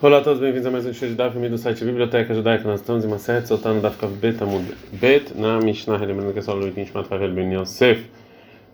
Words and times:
Olá 0.00 0.18
a 0.18 0.20
todos, 0.20 0.38
bem-vindos 0.38 0.64
a 0.64 0.70
mais 0.70 0.86
um 0.86 0.94
show 0.94 1.08
de 1.08 1.16
Daf 1.16 1.36
do 1.36 1.58
site 1.58 1.84
Biblioteca 1.84 2.32
Judaica. 2.32 2.62
Nós 2.68 2.78
estamos 2.78 3.04
em 3.04 3.08
uma 3.08 3.18
série 3.18 3.44
soltando 3.44 3.82
Daf 3.82 3.98
Kav 3.98 4.12
Bet 4.12 4.40
Amud 4.40 4.64
Bet 4.92 5.36
na 5.36 5.58
Mishnah, 5.58 5.96
lembrando 5.96 6.32
que 6.32 6.38
é 6.38 6.42
só 6.42 6.52
o 6.52 6.54
Luiz 6.54 6.72
Nishmat 6.76 7.08
Favel 7.08 7.32
Ben 7.32 7.52
Yosef. 7.52 8.08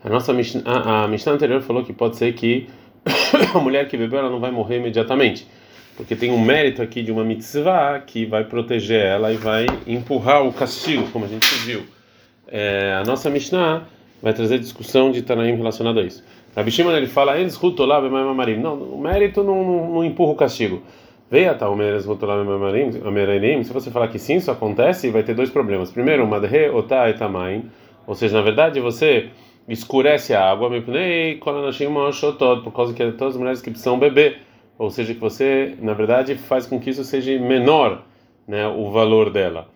A 0.05 0.11
nossa 0.11 0.35
Mishnah, 0.35 0.63
a, 0.67 1.09
Mishnah 1.09 1.33
anterior 1.33 1.63
falou 1.63 1.83
que 1.83 1.95
pode 1.95 2.19
ser 2.19 2.35
que 2.35 2.69
a 3.55 3.59
mulher 3.59 3.89
que 3.89 3.97
bebeu 3.97 4.19
ela 4.19 4.29
não 4.29 4.39
vai 4.39 4.51
morrer 4.51 4.77
imediatamente, 4.77 5.49
porque 5.97 6.15
tem 6.15 6.31
um 6.31 6.39
mérito 6.39 6.83
aqui 6.83 7.03
de 7.03 7.11
uma 7.11 7.25
mitzvah 7.25 8.01
que 8.01 8.27
vai 8.27 8.45
proteger 8.45 9.03
ela 9.03 9.33
e 9.33 9.39
vai 9.39 9.65
empurrar 9.87 10.47
o 10.47 10.53
castigo, 10.53 11.09
como 11.11 11.25
a 11.25 11.29
gente 11.29 11.47
viu. 11.65 11.85
É, 12.49 12.99
a 13.01 13.03
nossa 13.03 13.31
Mishnah 13.31 13.85
vai 14.23 14.35
trazer 14.35 14.59
discussão 14.59 15.11
de 15.11 15.23
Tanaim 15.23 15.57
relacionado 15.57 16.01
a 16.01 16.03
isso. 16.03 16.23
Rabi 16.55 16.71
Shimon 16.71 16.93
ele 16.93 17.07
fala, 17.07 17.35
não, 18.61 18.75
o 18.75 19.01
mérito 19.01 19.43
não, 19.43 19.65
não, 19.65 19.91
não 19.95 20.05
empurra 20.05 20.33
o 20.33 20.37
castigo. 20.37 20.83
Veia 21.35 21.53
tal 21.53 21.77
se 23.65 23.73
você 23.73 23.91
falar 23.91 24.07
que 24.07 24.21
sim, 24.21 24.37
isso 24.37 24.53
acontece, 24.53 25.11
vai 25.11 25.25
ter 25.25 25.35
dois 25.35 25.51
problemas. 25.51 25.91
Primeiro, 25.91 26.25
madhe 26.29 26.69
otá 26.69 27.11
etamain, 27.11 27.69
ou 28.07 28.15
seja, 28.15 28.37
na 28.37 28.43
verdade 28.43 28.79
você 28.79 29.31
escurece 29.67 30.33
a 30.33 30.49
água, 30.49 30.71
por 30.71 32.73
causa 32.73 32.95
que 32.95 33.11
todas 33.11 33.35
as 33.35 33.37
mulheres 33.37 33.61
que 33.61 33.69
precisam 33.69 33.99
beber, 33.99 34.43
ou 34.79 34.91
seja, 34.91 35.13
que 35.13 35.19
você, 35.19 35.75
na 35.81 35.93
verdade, 35.93 36.37
faz 36.37 36.67
com 36.67 36.79
que 36.79 36.91
isso 36.91 37.03
seja 37.03 37.37
menor, 37.41 38.05
né, 38.47 38.69
o 38.69 38.93
valor 38.93 39.29
dela. 39.29 39.67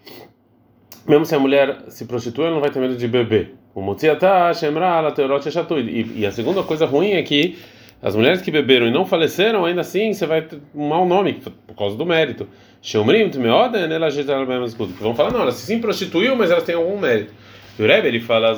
Mesmo 1.09 1.27
se 1.27 1.35
a 1.35 1.41
mulher 1.41 1.87
se 1.89 2.05
prostitui, 2.05 2.45
ela 2.45 2.55
não 2.55 2.61
vai 2.61 2.71
ter 2.71 2.79
medo 2.79 2.95
de 2.95 3.09
beber. 3.09 3.57
O 3.75 3.83
mutziatá 3.83 4.55
shemra 4.55 5.01
la 5.01 5.11
teorot 5.11 5.45
e 6.15 6.25
a 6.25 6.31
segunda 6.31 6.63
coisa 6.63 6.87
ruim 6.87 7.15
é 7.15 7.23
que 7.25 7.59
as 8.01 8.15
mulheres 8.15 8.41
que 8.41 8.51
beberam 8.51 8.87
e 8.87 8.91
não 8.91 9.05
faleceram, 9.05 9.65
ainda 9.65 9.81
assim 9.81 10.13
você 10.13 10.27
vai 10.27 10.43
ter 10.43 10.59
um 10.75 10.89
mau 10.89 11.07
nome 11.07 11.41
por 11.67 11.77
causa 11.77 11.97
do 11.97 12.07
mérito. 12.07 12.49
Vão 15.01 15.15
falar, 15.15 15.33
não, 15.33 15.43
ela 15.43 15.53
se 15.53 15.77
prostituiu, 15.79 16.37
mas 16.37 16.51
elas 16.51 16.63
têm 16.63 16.77
algum 16.77 16.99
mérito. 16.99 17.33
E 17.79 17.83
o 17.83 17.87
Rebbe, 17.87 18.09
ele 18.09 18.21
fala, 18.21 18.55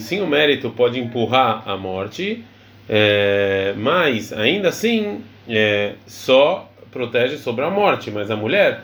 sim, 0.00 0.20
o 0.20 0.26
mérito 0.26 0.70
pode 0.70 0.98
empurrar 0.98 1.62
a 1.66 1.76
morte, 1.76 2.44
é, 2.88 3.74
mas 3.76 4.32
ainda 4.32 4.68
assim 4.68 5.22
é, 5.48 5.92
só 6.06 6.70
protege 6.90 7.36
sobre 7.36 7.64
a 7.64 7.70
morte. 7.70 8.10
Mas 8.10 8.30
a 8.30 8.36
mulher, 8.36 8.82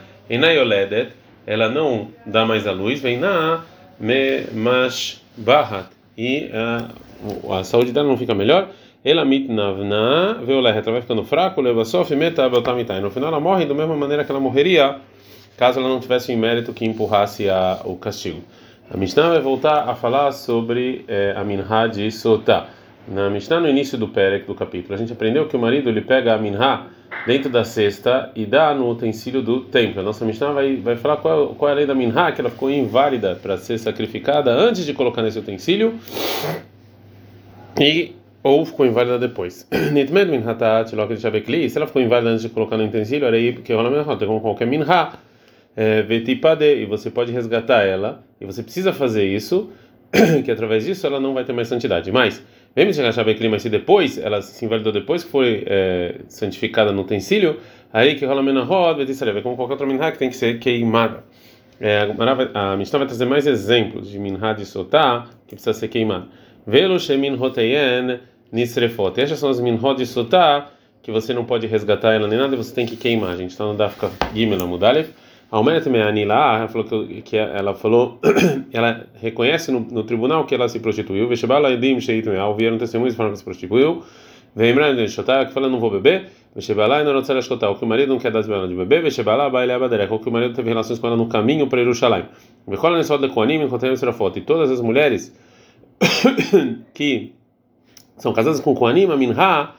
ela 1.46 1.68
não 1.68 2.08
dá 2.26 2.44
mais 2.44 2.66
a 2.66 2.72
luz, 2.72 3.00
vem 3.00 3.18
na 3.18 3.64
me 3.98 4.44
mash 4.52 5.22
bahat. 5.36 5.88
E 6.16 6.50
a 7.50 7.64
saúde 7.64 7.92
dela 7.92 8.08
não 8.08 8.16
fica 8.16 8.34
melhor, 8.34 8.68
ela 9.04 9.24
mitnavna, 9.24 10.40
veolehet, 10.44 10.82
ela 10.82 10.92
vai 10.92 11.02
ficando 11.02 11.24
fraco, 11.24 11.60
leva 11.60 11.84
sof, 11.84 12.14
meta, 12.16 12.42
e 12.46 13.00
no 13.00 13.10
final 13.10 13.28
ela 13.28 13.40
morre 13.40 13.66
da 13.66 13.74
mesma 13.74 13.94
maneira 13.96 14.24
que 14.24 14.30
ela 14.30 14.40
morreria 14.40 15.00
caso 15.56 15.78
ela 15.78 15.88
não 15.88 16.00
tivesse 16.00 16.32
um 16.32 16.38
mérito 16.38 16.72
que 16.72 16.84
empurrasse 16.84 17.48
a, 17.48 17.80
o 17.84 17.96
castigo. 17.96 18.42
A 18.90 18.96
Mishnah 18.96 19.30
vai 19.30 19.40
voltar 19.40 19.88
a 19.88 19.94
falar 19.94 20.32
sobre 20.32 21.04
é, 21.08 21.34
a 21.36 21.44
Minha 21.44 21.86
de 21.86 22.10
Sotá. 22.10 22.66
Na 23.06 23.28
Mishnah, 23.28 23.60
no 23.60 23.68
início 23.68 23.98
do 23.98 24.08
Perek, 24.08 24.46
do 24.46 24.54
capítulo, 24.54 24.94
a 24.94 24.96
gente 24.96 25.12
aprendeu 25.12 25.46
que 25.46 25.56
o 25.56 25.58
marido 25.58 25.88
ele 25.88 26.00
pega 26.00 26.34
a 26.34 26.38
Minha 26.38 26.86
dentro 27.26 27.50
da 27.50 27.64
cesta 27.64 28.30
e 28.34 28.44
dá 28.44 28.74
no 28.74 28.90
utensílio 28.90 29.42
do 29.42 29.60
templo. 29.60 30.00
A 30.00 30.02
nossa 30.02 30.24
Mishnah 30.24 30.52
vai, 30.52 30.76
vai 30.76 30.96
falar 30.96 31.18
qual, 31.18 31.48
qual 31.54 31.68
é 31.68 31.72
a 31.72 31.76
lei 31.76 31.86
da 31.86 31.94
Minha, 31.94 32.32
que 32.32 32.40
ela 32.40 32.50
ficou 32.50 32.70
inválida 32.70 33.38
para 33.40 33.56
ser 33.56 33.78
sacrificada 33.78 34.50
antes 34.50 34.84
de 34.84 34.92
colocar 34.92 35.22
nesse 35.22 35.38
utensílio 35.38 35.98
e 37.78 38.12
ou 38.44 38.64
ficou 38.66 38.84
inválida 38.84 39.18
depois. 39.18 39.66
Nitmed 39.92 40.30
min 40.30 40.46
hatat 40.46 40.92
loket 40.94 41.18
shabekli. 41.18 41.68
Se 41.70 41.78
ela 41.78 41.86
ficou 41.86 42.02
inválida 42.02 42.30
antes 42.30 42.42
de 42.42 42.50
colocar 42.50 42.76
no 42.76 42.84
utensílio, 42.84 43.26
era 43.26 43.36
aí 43.36 43.52
porque 43.52 43.72
rola 43.72 43.90
minha 43.90 44.04
como 44.04 44.40
qualquer 44.40 44.66
minha. 44.66 44.84
É, 45.76 46.02
vetipade 46.02 46.64
e 46.64 46.86
você 46.86 47.10
pode 47.10 47.32
resgatar 47.32 47.82
ela 47.82 48.22
e 48.40 48.46
você 48.46 48.62
precisa 48.62 48.92
fazer 48.92 49.24
isso, 49.24 49.72
que 50.44 50.50
através 50.50 50.84
disso 50.84 51.04
ela 51.04 51.18
não 51.18 51.34
vai 51.34 51.42
ter 51.44 51.52
mais 51.52 51.66
santidade. 51.66 52.12
Mas 52.12 52.44
mesmo 52.76 52.92
se 52.92 53.12
shabekli, 53.12 53.48
mas 53.48 53.62
se 53.62 53.70
depois 53.70 54.18
ela 54.18 54.42
se 54.42 54.64
invalidou 54.64 54.92
depois 54.92 55.24
que 55.24 55.30
foi 55.30 55.64
é, 55.66 56.16
santificada 56.28 56.92
no 56.92 57.02
utensílio, 57.02 57.58
aí 57.92 58.14
que 58.14 58.26
rola 58.26 58.42
minha 58.42 58.62
roda, 58.62 58.98
vetisareve, 58.98 59.40
como 59.40 59.56
qualquer 59.56 59.72
outra 59.72 59.86
minha 59.86 60.12
que 60.12 60.18
tem 60.18 60.28
que 60.28 60.36
ser 60.36 60.58
queimada. 60.58 61.24
É, 61.80 62.08
a 62.54 62.76
Mishnah 62.76 62.98
vai 62.98 63.08
trazer 63.08 63.24
mais 63.24 63.46
exemplos 63.46 64.08
de 64.08 64.18
minha 64.18 64.52
de 64.52 64.66
soltar 64.66 65.30
que 65.46 65.56
precisa 65.56 65.72
ser 65.72 65.88
queimada. 65.88 66.26
Velo 66.66 66.98
shemin 66.98 67.36
hoteyen 67.38 68.20
nisrefot. 68.54 69.20
Essas 69.20 69.38
são 69.38 69.50
as 69.50 69.60
minhot 69.60 69.96
de 69.96 70.06
sotá 70.06 70.70
que 71.02 71.10
você 71.10 71.34
não 71.34 71.44
pode 71.44 71.66
resgatar 71.66 72.14
ela 72.14 72.26
nem 72.26 72.38
nada, 72.38 72.56
você 72.56 72.74
tem 72.74 72.86
que 72.86 72.96
queimar. 72.96 73.32
A 73.32 73.36
gente 73.36 73.50
está 73.50 73.64
no 73.64 73.74
Dafka 73.74 74.10
Gimel 74.34 74.62
Amudalev. 74.62 75.08
A 75.52 75.56
Almeret 75.56 75.88
Me'anila, 75.88 76.56
ela 76.56 76.68
falou 76.68 76.86
que, 77.22 77.36
ela 77.36 77.74
falou, 77.74 78.18
ela 78.72 79.06
reconhece 79.20 79.70
no, 79.70 79.80
no, 79.80 80.02
tribunal 80.02 80.46
que 80.46 80.54
ela 80.54 80.68
se 80.68 80.80
prostituiu. 80.80 81.28
Veshebala 81.28 81.70
edim 81.72 82.00
sheitu 82.00 82.30
me'al, 82.30 82.56
vieram 82.56 82.78
testemunhos 82.78 83.12
e 83.12 83.16
falaram 83.16 83.34
que 83.34 83.38
se 83.38 83.44
prostituiu. 83.44 84.02
Veimran 84.56 85.06
shotar, 85.08 85.46
que 85.46 85.52
fala 85.52 85.68
não 85.68 85.78
vou 85.78 85.90
beber. 85.90 86.30
Veshebala 86.54 87.02
e 87.02 87.04
não 87.04 87.18
escutar, 87.38 87.68
o 87.68 87.74
que 87.74 87.84
o 87.84 87.86
marido 87.86 88.08
não 88.08 88.18
quer 88.18 88.32
dar 88.32 88.42
ela 88.48 88.66
de 88.66 88.74
beber. 88.74 89.02
Veshebala 89.02 89.50
baile 89.50 89.72
abaderek, 89.72 90.12
o 90.12 90.18
que 90.18 90.28
o 90.28 90.32
marido 90.32 90.54
teve 90.54 90.70
relações 90.70 90.98
com 90.98 91.06
ela 91.08 91.16
no 91.16 91.26
caminho 91.26 91.66
para 91.66 91.80
Jerusalém. 91.80 92.24
Vekola 92.66 92.96
nesod 92.96 93.20
lekoanim, 93.20 93.62
encontrei 93.62 93.94
foto. 93.96 94.38
E 94.38 94.42
todas 94.42 94.70
as 94.70 94.80
mulheres 94.80 95.36
que 96.94 97.34
são 98.16 98.32
casadas 98.32 98.60
com 98.60 98.74
Koanim, 98.74 99.10
a 99.10 99.16
Minha 99.16 99.70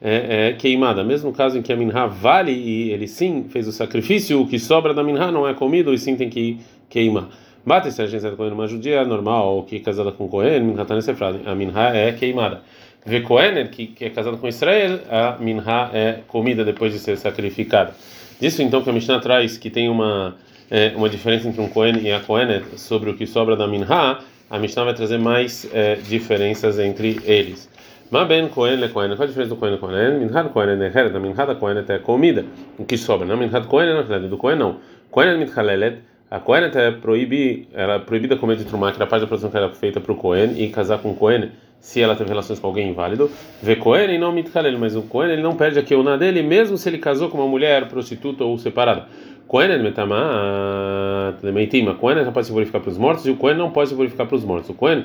é, 0.00 0.48
é, 0.48 0.52
queimada. 0.52 1.02
Mesmo 1.02 1.32
caso 1.32 1.58
em 1.58 1.62
que 1.62 1.72
a 1.72 1.76
Minha 1.76 2.06
vale 2.06 2.52
e 2.52 2.90
ele 2.90 3.08
sim 3.08 3.46
fez 3.48 3.66
o 3.66 3.72
sacrifício, 3.72 4.40
o 4.40 4.46
que 4.46 4.58
sobra 4.58 4.94
da 4.94 5.02
Minha 5.02 5.30
não 5.30 5.48
é 5.48 5.54
comido 5.54 5.92
e 5.92 5.98
sim 5.98 6.16
tem 6.16 6.28
que 6.28 6.58
queimar. 6.88 7.28
Bate 7.64 7.92
se 7.92 8.00
a 8.00 8.06
gente 8.06 8.28
com 8.30 8.48
uma 8.48 8.66
judia 8.66 9.04
normal 9.04 9.56
ou 9.56 9.62
que 9.62 9.76
é 9.76 9.80
casada 9.80 10.12
com 10.12 10.28
Cohen, 10.28 10.60
Minha 10.60 10.82
está 10.82 10.94
nessa 10.94 11.14
frase. 11.14 11.40
A 11.44 11.54
Minha 11.54 11.72
é 11.94 12.12
queimada. 12.12 12.62
Vê 13.04 13.20
Cohen, 13.20 13.66
que, 13.68 13.88
que 13.88 14.04
é 14.04 14.10
casada 14.10 14.36
com 14.36 14.48
Israel, 14.48 15.00
a 15.10 15.36
Minha 15.40 15.90
é 15.92 16.20
comida 16.28 16.64
depois 16.64 16.92
de 16.92 16.98
ser 16.98 17.16
sacrificada. 17.16 17.94
Disso 18.40 18.62
então 18.62 18.82
que 18.82 18.90
a 18.90 18.92
Mishnah 18.92 19.18
traz 19.18 19.58
que 19.58 19.68
tem 19.68 19.88
uma 19.88 20.36
é, 20.70 20.92
uma 20.94 21.08
diferença 21.08 21.48
entre 21.48 21.60
um 21.60 21.68
Cohen 21.68 21.98
e 22.02 22.12
a 22.12 22.20
Cohen 22.20 22.62
sobre 22.76 23.10
o 23.10 23.14
que 23.14 23.26
sobra 23.26 23.56
da 23.56 23.66
Minha 23.66 24.18
a 24.50 24.58
Mishnah 24.58 24.84
vai 24.84 24.94
trazer 24.94 25.18
mais 25.18 25.68
é, 25.72 25.96
diferenças 25.96 26.78
entre 26.78 27.20
eles. 27.24 27.68
Ma 28.10 28.24
ben 28.24 28.48
Kohen 28.48 28.80
le 28.80 28.88
Kohen. 28.88 29.14
Qual 29.16 29.24
a 29.24 29.26
diferença 29.26 29.54
do 29.54 29.56
Kohen 29.56 29.74
le 29.74 29.78
Kohen? 29.78 30.18
Minhad 30.18 30.50
Kohen 30.50 30.82
é 30.82 30.86
heret, 30.86 31.14
a 31.14 31.20
Minhad 31.20 31.58
Kohen 31.58 31.84
é 31.86 31.98
comida, 31.98 32.44
o 32.78 32.84
que 32.84 32.96
sobra. 32.96 33.26
Não, 33.26 33.36
Minhad 33.36 33.66
Kohen 33.66 33.88
é 33.90 34.18
do 34.20 34.38
Kohen 34.38 34.56
não. 34.56 34.76
Kohen 35.10 35.28
é 35.28 35.36
Mitchalelet. 35.36 35.98
A 36.30 36.40
Kohen 36.40 36.70
é 36.74 36.90
proibir, 36.90 37.68
ela 37.74 37.94
é 37.94 37.98
proibida 37.98 38.36
comer 38.36 38.56
de 38.56 38.64
trumá, 38.64 38.92
que 38.92 38.96
era 38.96 39.06
parte 39.06 39.22
da 39.22 39.26
produção 39.26 39.50
que 39.50 39.56
era 39.56 39.68
feita 39.70 40.00
para 40.00 40.12
o 40.12 40.16
Kohen, 40.16 40.54
e 40.56 40.68
casar 40.70 40.98
com 40.98 41.10
o 41.10 41.14
Kohen 41.14 41.50
se 41.80 42.00
ela 42.00 42.16
teve 42.16 42.30
relações 42.30 42.58
com 42.58 42.66
alguém 42.66 42.88
inválido. 42.88 43.30
Vê 43.62 43.76
Kohen 43.76 44.10
e 44.10 44.18
não 44.18 44.32
Mitchalel, 44.32 44.78
mas 44.78 44.96
o 44.96 45.02
Kohen 45.02 45.32
ele 45.32 45.42
não 45.42 45.54
perde 45.54 45.78
a 45.78 45.82
keuna 45.82 46.16
dele, 46.16 46.42
mesmo 46.42 46.78
se 46.78 46.88
ele 46.88 46.98
casou 46.98 47.28
com 47.28 47.36
uma 47.36 47.46
mulher 47.46 47.88
prostituta 47.88 48.42
ou 48.42 48.56
separada. 48.56 49.06
Kohen 49.46 49.70
é 49.70 49.78
metamat 49.78 51.42
lemeitima. 51.42 51.94
Kohen 51.94 52.24
só 52.24 52.30
pode 52.30 52.46
se 52.46 52.52
purificar 52.52 52.80
para 52.80 52.90
os 52.90 52.98
mortos 52.98 53.26
e 53.26 53.30
o 53.30 53.36
Kohen 53.36 53.56
não 53.56 53.70
pode 53.70 53.90
se 53.90 53.94
purificar 53.94 54.26
para 54.26 54.36
os 54.36 54.44
mortos. 54.44 54.70
O 54.70 54.74
Kohen 54.74 55.04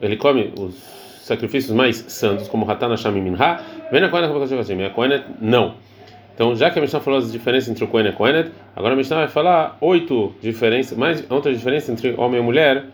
ele 0.00 0.16
come 0.16 0.52
os 0.58 1.03
sacrifícios 1.24 1.74
mais 1.74 1.96
santos, 2.08 2.48
como 2.48 2.70
Hatana 2.70 2.96
Shami 2.96 3.20
Minha. 3.20 3.60
Vem 3.90 4.00
na 4.00 4.08
Kohen 4.08 4.24
a 4.84 4.90
Kohen 4.90 5.22
não. 5.40 5.74
Então, 6.34 6.54
já 6.54 6.70
que 6.70 6.78
a 6.78 6.82
Mishnah 6.82 7.00
falou 7.00 7.18
as 7.18 7.32
diferenças 7.32 7.70
entre 7.70 7.84
o 7.84 7.88
Kohen 7.88 8.08
e 8.08 8.12
Kohenet, 8.12 8.50
agora 8.76 8.92
a 8.92 8.96
Mishnah 8.96 9.16
vai 9.16 9.28
falar 9.28 9.78
oito 9.80 10.34
diferenças, 10.42 10.98
mais 10.98 11.24
outra 11.30 11.52
diferença 11.52 11.92
entre 11.92 12.14
homem 12.18 12.40
e 12.40 12.42
mulher, 12.42 12.84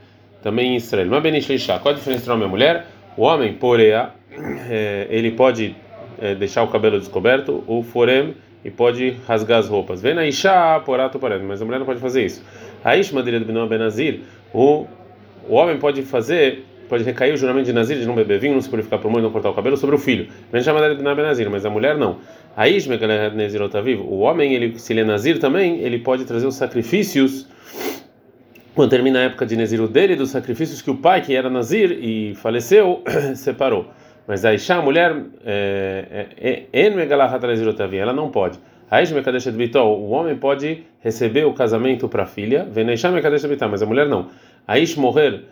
também 0.43 0.75
em 0.75 0.77
Israel. 0.77 1.09
Mas 1.09 1.23
Benish 1.23 1.67
qual 1.83 1.93
a 1.95 1.97
diferença 1.97 2.23
entre 2.23 2.33
homem 2.33 2.47
e 2.47 2.51
mulher? 2.51 2.87
O 3.17 3.23
homem, 3.23 3.55
porea, 3.55 4.11
é, 4.69 5.07
ele 5.11 5.33
pode 5.33 5.75
é, 6.21 6.35
deixar 6.35 6.63
o 6.63 6.69
cabelo 6.69 6.99
descoberto, 6.99 7.65
o 7.67 7.83
forem 7.83 8.37
e 8.65 8.71
pode 8.71 9.16
rasgar 9.27 9.59
as 9.59 9.69
roupas. 9.69 10.03
Vem 10.03 10.15
na 10.15 10.27
Isha, 10.27 10.81
porato, 10.84 11.19
porato, 11.19 11.43
mas 11.43 11.60
a 11.60 11.65
mulher 11.65 11.78
não 11.78 11.87
pode 11.87 11.99
fazer 11.99 12.27
isso. 12.27 12.45
A 12.84 12.97
Isha, 12.97 13.15
madeira 13.15 13.41
do 13.41 13.66
Benazir, 13.66 14.21
o, 14.53 14.87
o 15.49 15.54
homem 15.54 15.78
pode 15.78 16.03
fazer, 16.03 16.66
pode 16.91 17.04
recair 17.04 17.33
o 17.33 17.37
juramento 17.37 17.66
de 17.66 17.72
Nazir 17.72 17.98
de 17.98 18.04
não 18.04 18.15
beber 18.15 18.41
vinho, 18.41 18.54
não 18.54 18.60
se 18.60 18.69
purificar 18.69 18.98
para 18.98 19.09
o 19.09 19.10
mundo, 19.10 19.22
não 19.22 19.31
cortar 19.31 19.48
o 19.48 19.54
cabelo 19.54 19.77
sobre 19.77 19.95
o 19.95 19.98
filho. 19.98 20.28
Madeira 20.53 20.95
do 20.95 20.98
Binão 20.98 21.15
Benazir, 21.15 21.48
mas 21.48 21.65
a 21.65 21.71
mulher 21.71 21.97
não. 21.97 22.19
A 22.57 22.69
Isha, 22.69 22.98
que 22.98 23.04
é 23.04 23.31
Nazir 23.31 23.63
está 23.63 23.81
vivo, 23.81 24.04
o 24.04 24.19
homem, 24.19 24.53
ele, 24.53 24.78
se 24.78 24.92
ele 24.92 25.01
é 25.01 25.04
Nazir 25.04 25.39
também, 25.39 25.78
ele 25.78 26.01
pode 26.01 26.25
trazer 26.25 26.47
os 26.47 26.57
sacrifícios 26.57 27.47
quando 28.75 28.91
termina 28.91 29.21
a 29.21 29.22
época 29.22 29.47
de 29.47 29.57
Nazir 29.57 29.87
dele, 29.89 30.16
dos 30.16 30.31
sacrifícios 30.31 30.83
que 30.83 30.91
o 30.91 30.97
pai, 30.97 31.21
que 31.22 31.34
era 31.34 31.48
Nazir 31.48 31.92
e 31.92 32.34
faleceu, 32.34 33.03
separou. 33.37 33.87
Mas 34.27 34.45
a 34.45 34.53
Isha, 34.53 34.75
a 34.75 34.83
mulher, 34.83 35.16
é, 35.45 36.27
é, 36.37 36.66
é, 36.72 37.97
ela 37.97 38.13
não 38.13 38.31
pode. 38.31 38.59
O 39.77 40.10
homem 40.10 40.37
pode 40.37 40.84
receber 41.01 41.45
o 41.45 41.54
casamento 41.54 42.09
para 42.09 42.25
a 42.25 42.27
filha, 42.27 42.66
mas 43.71 43.83
a 43.83 43.87
mulher 43.87 44.09
não. 44.09 44.28
Aish 44.66 44.97
morrer, 44.97 45.45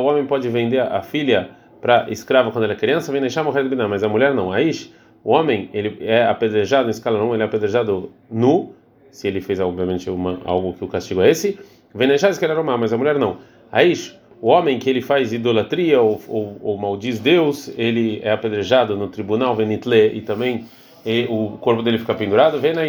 o 0.00 0.04
homem 0.04 0.26
pode 0.26 0.48
vender 0.48 0.80
a 0.80 1.02
filha 1.02 1.50
para 1.80 2.10
escrava 2.10 2.50
quando 2.50 2.64
ela 2.64 2.72
é 2.72 2.76
criança, 2.76 3.12
morrer 3.44 3.64
mas 3.88 4.02
a 4.02 4.08
mulher 4.08 4.34
não. 4.34 4.52
Aish 4.52 4.92
o 5.24 5.30
homem 5.30 5.70
ele 5.72 5.98
é 6.00 6.24
apedrejado 6.24 6.88
em 6.88 6.90
escala 6.90 7.22
1, 7.22 7.34
ele 7.34 7.42
é 7.42 7.46
apedrejado 7.46 8.10
nu, 8.30 8.74
se 9.10 9.28
ele 9.28 9.40
fez 9.40 9.60
obviamente 9.60 10.10
uma, 10.10 10.40
algo 10.44 10.72
que 10.72 10.84
o 10.84 10.88
castigo 10.88 11.22
é 11.22 11.30
esse, 11.30 11.58
venejado 11.94 12.36
que 12.36 12.44
era 12.44 12.54
romano, 12.54 12.78
mas 12.78 12.92
a 12.92 12.98
mulher 12.98 13.18
não. 13.18 13.38
Aí 13.70 13.92
o 14.40 14.48
homem 14.48 14.78
que 14.78 14.90
ele 14.90 15.00
faz 15.00 15.32
idolatria 15.32 16.00
ou, 16.00 16.20
ou, 16.26 16.56
ou 16.60 16.78
maldiz 16.78 17.20
Deus, 17.20 17.72
ele 17.78 18.20
é 18.24 18.32
apedrejado 18.32 18.96
no 18.96 19.06
tribunal 19.06 19.54
venitle 19.54 19.94
e 19.94 20.20
também 20.22 20.66
e 21.04 21.26
o 21.28 21.58
corpo 21.60 21.82
dele 21.82 21.98
fica 21.98 22.14
pendurado, 22.14 22.60
vem 22.60 22.72
na 22.72 22.86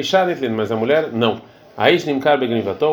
mas 0.55 0.71
a 0.71 0.75
mulher 0.75 1.11
não. 1.11 1.41
Aí 1.75 1.95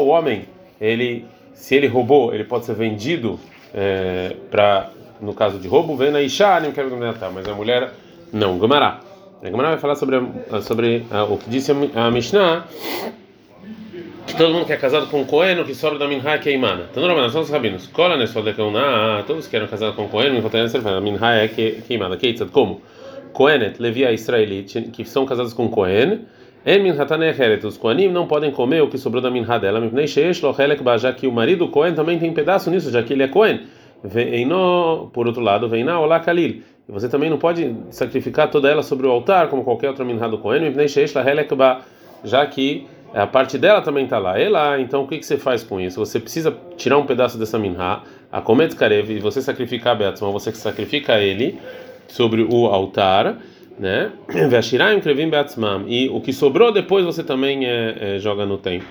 o 0.02 0.08
homem, 0.08 0.44
ele 0.80 1.26
se 1.52 1.74
ele 1.74 1.86
roubou, 1.86 2.34
ele 2.34 2.44
pode 2.44 2.64
ser 2.64 2.74
vendido 2.74 3.38
é, 3.74 4.36
para 4.50 4.90
no 5.20 5.34
caso 5.34 5.58
de 5.58 5.68
roubo, 5.68 5.96
vem 5.96 6.10
na 6.10 6.22
mas 7.32 7.48
a 7.48 7.54
mulher 7.54 7.92
não. 8.32 8.58
Gamará. 8.58 9.00
A 9.42 9.48
Gamará 9.48 9.70
vai 9.70 9.78
falar 9.78 9.94
sobre, 9.94 10.16
sobre 10.62 11.04
o 11.28 11.36
que 11.36 11.50
disse 11.50 11.72
a 11.94 12.10
Mishnah 12.10 12.64
que 14.30 14.36
todo 14.36 14.52
mundo 14.52 14.66
que 14.66 14.72
é 14.72 14.76
casado 14.76 15.08
com 15.08 15.22
um 15.22 15.24
Cohen, 15.24 15.58
o 15.60 15.64
que 15.64 15.74
sobra 15.74 15.98
da 15.98 16.06
Minha 16.06 16.22
é 16.30 16.38
queimada. 16.38 16.86
Então, 16.90 17.02
normalmente, 17.02 17.32
são 17.32 17.42
os 17.42 17.50
rabinos. 17.50 17.86
Cola 17.88 18.16
nesse 18.16 18.40
de 18.40 18.52
Keuná, 18.52 19.24
todos 19.26 19.46
que 19.46 19.56
eram 19.56 19.66
casados 19.66 19.96
com 19.96 20.08
Cohen, 20.08 20.38
a 20.38 21.00
Minha 21.00 21.34
é 21.34 21.48
queimada. 21.48 22.16
Keitzad, 22.16 22.50
como? 22.50 22.80
Cohenet, 23.32 23.80
Levia 23.80 24.12
Israelite, 24.12 24.82
que 24.92 25.04
são 25.04 25.26
casados 25.26 25.52
com 25.52 25.68
Cohen, 25.68 26.20
os 27.64 27.76
Kohanim 27.76 28.08
não 28.08 28.26
podem 28.26 28.50
comer 28.50 28.82
o 28.82 28.88
que 28.88 28.98
sobrou 28.98 29.22
da 29.22 29.30
Minha 29.30 29.58
dela, 29.58 29.80
já 30.98 31.12
que 31.12 31.26
o 31.26 31.32
marido 31.32 31.68
Cohen 31.68 31.94
também 31.94 32.18
tem 32.18 32.30
um 32.30 32.34
pedaço 32.34 32.70
nisso, 32.70 32.90
já 32.90 33.02
que 33.02 33.12
ele 33.12 33.22
é 33.22 33.28
Cohen. 33.28 33.62
Por 35.12 35.26
outro 35.26 35.42
lado, 35.42 35.68
vem 35.68 35.84
na 35.84 35.98
Olá 35.98 36.20
Kalil. 36.20 36.62
E 36.88 36.92
você 36.92 37.08
também 37.08 37.30
não 37.30 37.38
pode 37.38 37.74
sacrificar 37.90 38.50
toda 38.50 38.68
ela 38.68 38.82
sobre 38.82 39.06
o 39.06 39.10
altar, 39.10 39.48
como 39.48 39.64
qualquer 39.64 39.88
outra 39.88 40.04
Minha 40.04 40.28
do 40.28 40.38
Cohen, 40.38 40.72
já 42.24 42.46
que 42.46 42.86
a 43.12 43.26
parte 43.26 43.58
dela 43.58 43.80
também 43.80 44.04
está 44.04 44.18
lá. 44.18 44.34
Lá, 44.48 44.80
então 44.80 45.02
o 45.02 45.06
que, 45.06 45.22
você 45.22 45.36
faz 45.36 45.62
com 45.62 45.80
isso? 45.80 45.98
Você 45.98 46.20
precisa 46.20 46.56
tirar 46.76 46.98
um 46.98 47.06
pedaço 47.06 47.38
dessa 47.38 47.58
minha, 47.58 48.02
a 48.30 48.40
comet 48.40 48.74
karev, 48.76 49.10
e 49.10 49.18
você 49.18 49.42
sacrificar 49.42 49.96
Beatzman, 49.96 50.32
você 50.32 50.52
sacrifica 50.52 51.18
ele 51.18 51.58
sobre 52.08 52.42
o 52.42 52.66
altar, 52.66 53.38
né? 53.80 54.12
Vashiraim 54.50 55.00
beatzmam, 55.30 55.86
e 55.88 56.08
o 56.10 56.20
que 56.20 56.32
sobrou 56.32 56.70
depois 56.70 57.04
você 57.04 57.24
também 57.24 57.64
é, 57.64 58.16
é, 58.16 58.18
joga 58.18 58.44
no 58.44 58.58
templo. 58.58 58.86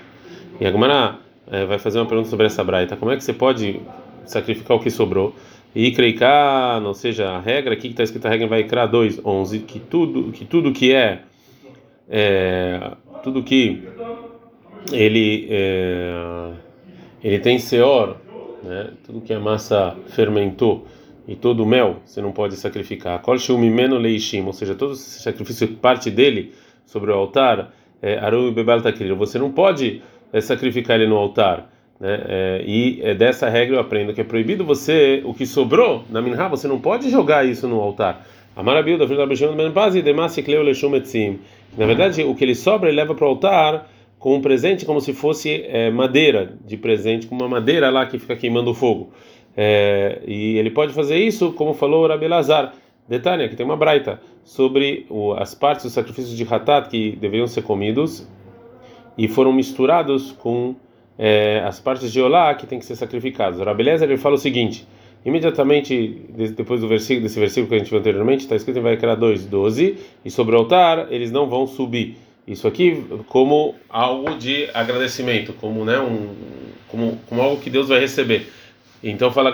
E 0.59 0.65
a 0.65 0.71
Gemara 0.71 1.19
é, 1.49 1.63
vai 1.65 1.77
fazer 1.77 1.99
uma 1.99 2.07
pergunta 2.07 2.27
sobre 2.27 2.47
essa 2.47 2.63
braita: 2.63 2.97
como 2.97 3.11
é 3.11 3.15
que 3.15 3.23
você 3.23 3.31
pode 3.31 3.79
sacrificar 4.25 4.75
o 4.75 4.79
que 4.79 4.89
sobrou? 4.89 5.35
E 5.75 5.91
kreiká, 5.91 6.81
ou 6.83 6.95
seja, 6.95 7.29
a 7.29 7.39
regra 7.39 7.73
aqui 7.73 7.83
que 7.83 7.89
está 7.89 8.01
escrita 8.01 8.27
a 8.27 8.31
regra 8.31 8.47
vai 8.47 8.63
criar 8.63 8.87
2, 8.87 9.23
11, 9.23 9.59
que 9.59 9.79
tudo 9.79 10.31
que 10.31 10.43
tudo 10.43 10.71
que 10.71 10.91
é, 10.91 11.19
é 12.09 12.91
tudo 13.21 13.43
que 13.43 13.83
ele 14.91 15.47
é, 15.51 16.51
ele 17.23 17.37
tem 17.37 17.59
seor, 17.59 18.17
né? 18.63 18.89
Tudo 19.05 19.21
que 19.21 19.31
a 19.31 19.39
massa 19.39 19.95
fermentou 20.07 20.87
e 21.29 21.35
todo 21.35 21.61
o 21.61 21.65
mel 21.65 21.97
você 22.03 22.21
não 22.23 22.31
pode 22.31 22.55
sacrificar. 22.55 23.21
Kol 23.21 23.37
shumimeno 23.37 23.99
leishim, 23.99 24.43
ou 24.43 24.51
seja, 24.51 24.73
todo 24.73 24.95
sacrifício 24.95 25.67
parte 25.75 26.09
dele 26.09 26.53
sobre 26.87 27.11
o 27.11 27.13
altar, 27.13 27.71
aru 28.19 28.47
e 28.47 28.51
bebal 28.51 28.79
você 29.15 29.37
não 29.37 29.51
pode 29.51 30.01
é, 30.33 30.41
sacrificar 30.41 30.99
ele 30.99 31.07
no 31.07 31.15
altar. 31.15 31.69
Né? 31.99 32.19
É, 32.27 32.63
e 32.65 32.99
é 33.03 33.13
dessa 33.13 33.47
regra 33.47 33.75
eu 33.75 33.79
aprendo 33.79 34.11
que 34.11 34.21
é 34.21 34.23
proibido 34.23 34.65
você, 34.65 35.21
o 35.23 35.31
que 35.31 35.45
sobrou 35.45 36.03
na 36.09 36.19
minha, 36.19 36.47
você 36.47 36.67
não 36.67 36.79
pode 36.79 37.11
jogar 37.11 37.45
isso 37.45 37.67
no 37.67 37.79
altar. 37.79 38.25
Da. 41.77 41.83
Na 41.83 41.85
verdade, 41.85 42.23
o 42.23 42.33
que 42.33 42.43
ele 42.43 42.55
sobra, 42.55 42.89
ele 42.89 42.97
leva 42.97 43.13
para 43.13 43.25
o 43.25 43.29
altar 43.29 43.87
com 44.17 44.35
um 44.35 44.41
presente 44.41 44.83
como 44.83 44.99
se 44.99 45.13
fosse 45.13 45.63
é, 45.67 45.91
madeira 45.91 46.53
de 46.65 46.75
presente, 46.75 47.27
com 47.27 47.35
uma 47.35 47.47
madeira 47.47 47.91
lá 47.91 48.07
que 48.07 48.17
fica 48.17 48.35
queimando 48.35 48.73
fogo. 48.73 49.11
É, 49.61 50.21
e 50.25 50.57
ele 50.57 50.71
pode 50.71 50.93
fazer 50.93 51.17
isso, 51.17 51.51
como 51.51 51.73
falou 51.73 52.07
Rabi 52.07 52.29
Lazar. 52.29 52.73
Detalhe, 53.09 53.49
que 53.49 53.57
tem 53.57 53.65
uma 53.65 53.75
braita 53.75 54.21
sobre 54.41 55.05
o, 55.09 55.33
as 55.33 55.53
partes 55.53 55.83
dos 55.83 55.93
sacrifícios 55.93 56.37
de 56.37 56.47
Hatat 56.49 56.87
que 56.89 57.17
deveriam 57.17 57.45
ser 57.45 57.63
comidos 57.63 58.25
e 59.17 59.27
foram 59.27 59.51
misturados 59.51 60.31
com 60.31 60.75
é, 61.17 61.61
as 61.65 61.77
partes 61.77 62.09
de 62.09 62.21
Olá 62.21 62.53
que 62.53 62.65
tem 62.65 62.79
que 62.79 62.85
ser 62.85 62.95
sacrificadas. 62.95 63.59
Rabi 63.59 63.83
Lazar 63.83 64.07
ele 64.07 64.17
fala 64.17 64.35
o 64.35 64.37
seguinte 64.37 64.87
imediatamente 65.25 66.21
depois 66.55 66.79
do 66.79 66.87
versículo 66.87 67.23
desse 67.23 67.37
versículo 67.37 67.67
que 67.67 67.75
a 67.75 67.79
gente 67.79 67.89
viu 67.89 67.99
anteriormente 67.99 68.43
está 68.43 68.55
escrito 68.55 68.79
em 68.79 68.81
Vaikra 68.81 69.17
2, 69.17 69.45
12 69.47 69.97
e 70.23 70.31
sobre 70.31 70.55
o 70.55 70.59
altar 70.59 71.07
eles 71.11 71.29
não 71.29 71.49
vão 71.49 71.67
subir 71.67 72.15
isso 72.47 72.65
aqui 72.65 73.03
como 73.27 73.75
algo 73.89 74.37
de 74.37 74.69
agradecimento 74.73 75.51
como 75.51 75.83
né 75.83 75.99
um 75.99 76.29
como, 76.87 77.19
como 77.27 77.41
algo 77.41 77.61
que 77.61 77.69
Deus 77.69 77.89
vai 77.89 77.99
receber 77.99 78.47
então 79.03 79.31
fala 79.31 79.49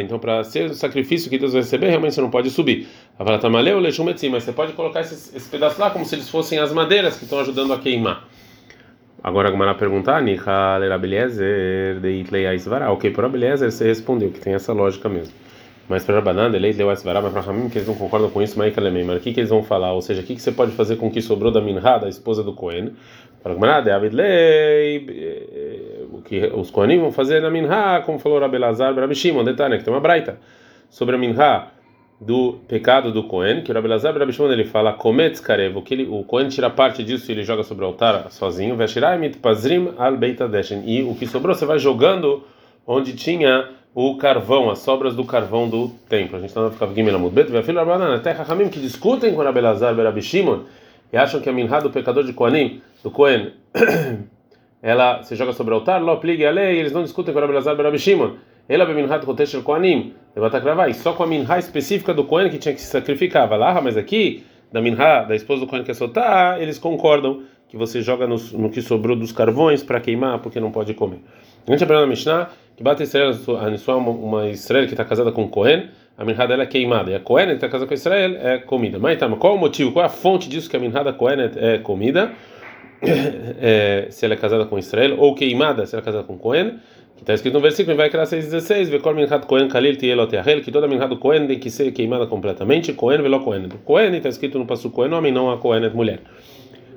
então 0.00 0.18
para 0.18 0.42
ser 0.44 0.70
o 0.70 0.74
sacrifício 0.74 1.30
que 1.30 1.38
Deus 1.38 1.52
vai 1.52 1.62
receber 1.62 1.88
realmente 1.88 2.14
você 2.14 2.20
não 2.20 2.30
pode 2.30 2.50
subir 2.50 2.88
mas 4.30 4.44
você 4.44 4.52
pode 4.52 4.72
colocar 4.72 5.00
esse, 5.00 5.36
esse 5.36 5.48
pedaço 5.48 5.80
lá 5.80 5.90
como 5.90 6.04
se 6.04 6.14
eles 6.14 6.28
fossem 6.28 6.58
as 6.58 6.72
madeiras 6.72 7.16
que 7.16 7.24
estão 7.24 7.38
ajudando 7.40 7.72
a 7.72 7.78
queimar 7.78 8.28
Agora 9.20 9.48
a 9.48 9.50
Gumara 9.50 9.74
perguntar, 9.74 10.22
Aisvará. 12.46 12.92
Ok, 12.92 13.10
por 13.10 13.24
Abeliezer 13.24 13.70
você 13.72 13.84
respondeu 13.84 14.30
que 14.30 14.38
tem 14.38 14.54
essa 14.54 14.72
lógica 14.72 15.08
mesmo. 15.08 15.34
Mas 15.88 16.04
para 16.04 16.16
Rabanan, 16.16 16.54
Elei 16.54 16.72
Leu 16.72 16.86
mas 16.86 17.02
para 17.02 17.40
Ramim, 17.40 17.68
que 17.70 17.78
eles 17.78 17.88
não 17.88 17.94
concordam 17.94 18.28
com 18.30 18.42
isso, 18.42 18.58
mas 18.58 18.72
o 18.76 19.20
que, 19.20 19.32
que 19.32 19.40
eles 19.40 19.48
vão 19.48 19.62
falar? 19.62 19.92
Ou 19.92 20.02
seja, 20.02 20.20
o 20.20 20.24
que, 20.24 20.34
que 20.36 20.42
você 20.42 20.52
pode 20.52 20.72
fazer 20.72 20.96
com 20.96 21.06
o 21.06 21.10
que 21.10 21.22
sobrou 21.22 21.50
da 21.50 21.62
Minha, 21.62 21.80
da 21.80 22.08
esposa 22.08 22.42
do 22.42 22.52
Cohen? 22.52 22.92
O 26.12 26.22
que 26.22 26.46
os 26.54 26.70
Cohenim 26.70 26.98
vão 26.98 27.12
fazer 27.12 27.40
na 27.40 27.50
Minha, 27.50 28.02
como 28.04 28.18
falou 28.18 28.40
Rabelazar, 28.40 28.94
Rabishimon, 28.94 29.44
detalhe, 29.44 29.78
que 29.78 29.84
tem 29.84 29.92
uma 29.92 30.00
braita 30.00 30.38
sobre 30.90 31.16
a 31.16 31.18
Minha 31.18 31.68
do 32.20 32.58
pecado 32.66 33.12
do 33.12 33.22
Cohen, 33.24 33.62
que 33.62 33.70
o 33.70 33.74
Rabi 33.74 33.88
Lazar 33.88 34.16
Rabi 34.18 34.32
Shimon 34.32 34.50
ele 34.50 34.64
fala 34.64 34.92
kometz 34.92 35.40
karev, 35.40 35.80
que 35.82 35.94
ele, 35.94 36.08
o 36.10 36.24
Cohen 36.24 36.48
tira 36.48 36.68
parte 36.68 37.04
disso 37.04 37.30
e 37.30 37.34
ele 37.34 37.44
joga 37.44 37.62
sobre 37.62 37.84
o 37.84 37.88
altar 37.88 38.30
sozinho, 38.30 38.76
veshirai 38.76 39.28
pazrim 39.40 39.92
al 39.96 40.16
beitadeshen, 40.16 40.82
e 40.84 41.02
o 41.02 41.14
que 41.14 41.26
sobrou 41.26 41.54
você 41.54 41.64
vai 41.64 41.78
jogando 41.78 42.42
onde 42.86 43.14
tinha 43.14 43.68
o 43.94 44.16
carvão, 44.16 44.68
as 44.70 44.80
sobras 44.80 45.14
do 45.14 45.24
carvão 45.24 45.68
do 45.68 45.88
templo. 46.08 46.36
A 46.36 46.40
gente 46.40 46.50
está 46.50 46.68
ficando 46.70 46.90
aqui 46.90 47.02
na 47.02 47.18
Mudbet, 47.18 47.50
vai 47.50 47.62
filho 47.62 47.84
na 47.84 48.18
terra 48.18 48.42
Ramim 48.42 48.68
que 48.68 48.80
discutem 48.80 49.32
com 49.32 49.40
o 49.40 49.44
Rabi 49.44 49.60
Lazar 49.60 49.94
Rabi 49.96 50.22
Shimon 50.22 50.60
e 51.12 51.16
acham 51.16 51.40
que 51.40 51.48
a 51.48 51.52
minha 51.52 51.80
do 51.80 51.90
pecador 51.90 52.24
de 52.24 52.32
Kohanim, 52.32 52.80
do 53.02 53.10
Cohen, 53.10 53.52
ela 54.82 55.22
se 55.22 55.34
joga 55.34 55.52
sobre 55.52 55.72
o 55.74 55.76
altar, 55.76 56.02
lo 56.02 56.16
pligue 56.18 56.44
a 56.44 56.50
lei, 56.50 56.78
eles 56.78 56.92
não 56.92 57.02
discutem 57.02 57.32
com 57.32 57.38
o 57.38 57.42
Rabi 57.42 57.54
Lazar 57.54 57.76
Rabi 57.76 57.98
Shimon. 57.98 58.32
Ela 58.68 58.84
beminhat 58.84 59.24
koteshel 59.24 59.62
koanim, 59.62 60.12
levatakravai, 60.36 60.92
só 60.92 61.14
com 61.14 61.22
a 61.22 61.26
minha 61.26 61.58
específica 61.58 62.12
do 62.12 62.24
Kohen 62.24 62.50
que 62.50 62.58
tinha 62.58 62.74
que 62.74 62.80
se 62.80 62.88
sacrificar. 62.88 63.50
Lá, 63.50 63.80
mas 63.80 63.96
aqui, 63.96 64.44
da 64.70 64.82
minha, 64.82 65.22
da 65.22 65.34
esposa 65.34 65.60
do 65.60 65.66
Kohen 65.66 65.82
que 65.82 65.90
é 65.90 65.94
soltar, 65.94 66.60
eles 66.60 66.78
concordam 66.78 67.44
que 67.66 67.78
você 67.78 68.02
joga 68.02 68.26
no, 68.26 68.36
no 68.36 68.70
que 68.70 68.82
sobrou 68.82 69.16
dos 69.16 69.32
carvões 69.32 69.82
para 69.82 70.00
queimar, 70.00 70.40
porque 70.40 70.60
não 70.60 70.70
pode 70.70 70.92
comer. 70.92 71.20
A 71.66 71.70
gente 71.70 71.82
aprendeu 71.84 72.02
na 72.02 72.06
Mishnah 72.06 72.50
que 72.76 72.82
bate 72.82 73.02
Israel, 73.02 73.32
a 73.48 73.96
uma, 73.96 74.10
uma 74.10 74.48
Israel 74.48 74.86
que 74.86 74.92
está 74.92 75.04
casada 75.04 75.32
com 75.32 75.48
Kohen, 75.48 75.88
a 76.18 76.24
minha 76.24 76.46
dela 76.46 76.64
é 76.64 76.66
queimada, 76.66 77.10
e 77.10 77.14
a 77.14 77.20
Kohen 77.20 77.46
que 77.46 77.52
está 77.54 77.68
casada 77.68 77.86
com 77.86 77.94
Israel 77.94 78.36
é 78.42 78.58
comida. 78.58 78.98
Mas 78.98 79.14
então, 79.14 79.30
qual 79.36 79.54
o 79.54 79.58
motivo, 79.58 79.92
qual 79.92 80.02
é 80.02 80.06
a 80.06 80.10
fonte 80.10 80.48
disso 80.48 80.68
que 80.68 80.76
a 80.76 80.80
minha 80.80 80.90
da 80.90 81.12
Kohen 81.12 81.38
é 81.56 81.78
comida? 81.78 82.32
É, 83.60 84.08
se 84.10 84.24
ela 84.24 84.34
é 84.34 84.36
casada 84.36 84.64
com 84.64 84.76
Israel, 84.76 85.14
ou 85.18 85.32
queimada 85.32 85.86
se 85.86 85.94
ela 85.94 86.02
é 86.02 86.04
casada 86.04 86.24
com 86.24 86.36
Kohen 86.36 86.80
que 87.18 87.22
está 87.24 87.34
escrito 87.34 87.54
no 87.54 87.60
versículo, 87.60 87.96
vai 87.96 88.08
criar 88.08 88.24
6,16, 88.24 88.90
Vekol 88.90 89.12
minhat 89.12 89.44
Kohen 89.44 89.68
Kalil 89.68 89.96
Tieloteahel, 89.96 90.62
que 90.62 90.70
toda 90.70 90.86
minhat 90.86 91.08
do 91.08 91.18
Kohen 91.18 91.48
tem 91.48 91.58
que 91.58 91.68
ser 91.68 91.90
queimada 91.90 92.28
completamente, 92.28 92.92
Kohen 92.92 93.20
velo 93.22 93.40
Kohen. 93.40 93.68
Kohen 93.84 94.14
está 94.14 94.28
escrito 94.28 94.56
no 94.56 94.66
passo 94.66 94.88
Kohen 94.90 95.12
homem, 95.12 95.32
não 95.32 95.50
a 95.50 95.58
Kohen 95.58 95.90
mulher. 95.90 96.20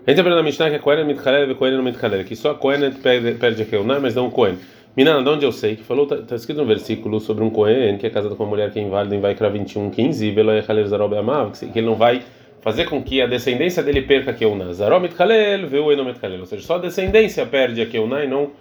A 0.05 0.11
gente 0.11 0.19
aprende 0.21 0.37
na 0.37 0.43
Mishnah 0.43 0.69
que 0.69 0.75
a 0.75 0.79
Kohen 0.79 0.99
é 0.99 1.03
mitchalel 1.03 1.55
Kohen 1.55 1.75
não 1.75 1.83
mitchalel, 1.83 2.23
que 2.23 2.35
só 2.35 2.51
a 2.51 2.55
Kohen 2.55 2.91
perde, 3.01 3.31
perde 3.33 3.63
a 3.63 3.65
Keuná, 3.65 3.99
mas 3.99 4.13
não 4.13 4.27
o 4.27 4.31
Kohen. 4.31 4.59
Minana, 4.95 5.23
de 5.23 5.29
onde 5.29 5.45
eu 5.45 5.53
sei? 5.53 5.77
Que 5.77 5.83
falou, 5.83 6.03
está 6.03 6.17
tá 6.17 6.35
escrito 6.35 6.57
no 6.57 6.65
versículo 6.65 7.21
sobre 7.21 7.45
um 7.45 7.49
Kohen 7.49 7.97
que 7.97 8.05
é 8.05 8.09
casado 8.09 8.35
com 8.35 8.43
uma 8.43 8.49
mulher 8.49 8.71
que 8.71 8.79
é 8.79 8.81
inválida 8.81 9.15
em 9.15 9.21
Vaikra 9.21 9.49
21, 9.49 9.89
15, 9.89 10.31
Velo 10.31 10.51
Echalel 10.51 10.85
Zarob 10.85 11.15
Amav, 11.15 11.51
que 11.51 11.79
ele 11.79 11.87
não 11.87 11.95
vai 11.95 12.21
fazer 12.59 12.85
com 12.85 13.01
que 13.01 13.21
a 13.21 13.25
descendência 13.25 13.81
dele 13.81 14.01
perca 14.01 14.31
a 14.31 14.33
Keuná. 14.33 14.73
Zarob 14.73 15.03
mitchalel, 15.03 15.65
Veu 15.67 15.93
Eno 15.93 16.03
mitchalel, 16.03 16.41
ou 16.41 16.45
seja, 16.45 16.63
só 16.63 16.75
a 16.75 16.79
descendência 16.79 17.45
perde 17.45 17.81
a 17.81 17.85
Keuná 17.85 18.25
e 18.25 18.27
não 18.27 18.51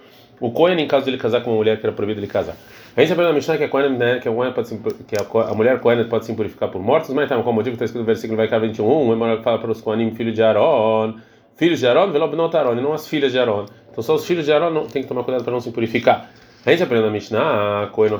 o 0.40 0.52
Cohen, 0.52 0.80
em 0.80 0.86
caso 0.86 1.04
de 1.04 1.10
ele 1.10 1.18
casar 1.18 1.42
com 1.42 1.50
uma 1.50 1.56
mulher 1.56 1.80
que 1.80 1.84
era 1.84 1.94
proibido 1.94 2.20
ele 2.20 2.28
casar. 2.28 2.56
A 2.96 3.00
gente 3.00 3.12
aprende 3.12 3.30
na 3.30 3.34
Mishnah 3.34 3.58
que 3.58 3.64
a, 3.64 3.68
Cohen, 3.68 3.90
né, 3.90 4.20
que, 4.20 4.28
a, 4.28 4.32
pode 4.52 4.68
se, 4.68 4.78
que 4.78 5.16
a, 5.16 5.50
a 5.50 5.54
mulher 5.54 5.80
Cohen 5.80 6.04
pode 6.04 6.26
se 6.26 6.32
purificar 6.32 6.70
por 6.70 6.80
mortos, 6.80 7.10
mas 7.10 7.28
tá, 7.28 7.42
qual 7.42 7.52
motivo 7.52 7.74
está 7.74 7.84
escrito 7.84 8.02
no 8.02 8.06
versículo 8.06 8.36
vai 8.36 8.60
21, 8.60 8.84
o 8.84 9.42
fala 9.42 9.58
para 9.58 9.70
os 9.70 9.80
Cohenim, 9.80 10.12
filho 10.12 10.32
de 10.32 10.42
Aaron, 10.42 11.16
filhos 11.56 11.80
de 11.80 11.86
Aaron, 11.86 12.10
velobnot 12.10 12.56
Aaron, 12.56 12.78
e 12.78 12.80
não 12.80 12.92
as 12.92 13.06
filhas 13.06 13.32
de 13.32 13.38
Aaron. 13.38 13.66
Então 13.90 14.02
só 14.02 14.14
os 14.14 14.24
filhos 14.24 14.44
de 14.44 14.52
Aaron 14.52 14.70
não, 14.70 14.86
tem 14.86 15.02
que 15.02 15.08
tomar 15.08 15.24
cuidado 15.24 15.44
para 15.44 15.52
não 15.52 15.60
se 15.60 15.70
purificar. 15.70 16.30
A 16.64 16.70
gente 16.70 16.82
aprende 16.82 17.04
na 17.04 17.10
Mishnah, 17.10 17.88
Cohen 17.92 18.10